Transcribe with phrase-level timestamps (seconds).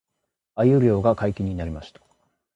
[0.55, 2.01] 鮎漁が解禁になりました